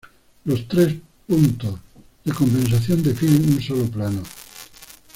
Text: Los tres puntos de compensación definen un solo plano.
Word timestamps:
Los 0.45 0.67
tres 0.67 0.95
puntos 1.27 1.79
de 2.25 2.33
compensación 2.33 3.03
definen 3.03 3.53
un 3.53 3.61
solo 3.61 3.85
plano. 3.85 4.23